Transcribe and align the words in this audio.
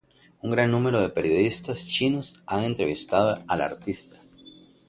Un 0.45 0.53
gran 0.53 0.71
número 0.75 0.99
de 1.01 1.09
periodistas 1.17 1.85
chinos 1.87 2.41
han 2.47 2.63
entrevistado 2.63 3.37
al 3.47 3.61
artista. 3.61 4.19